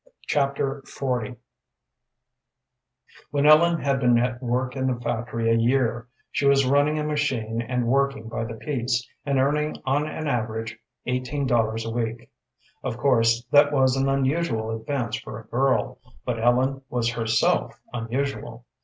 [0.25, 1.33] Chapter XL
[3.29, 7.03] When Ellen had been at work in the factory a year, she was running a
[7.03, 12.31] machine and working by the piece, and earning on an average eighteen dollars a week.
[12.83, 18.65] Of course that was an unusual advance for a girl, but Ellen was herself unusual.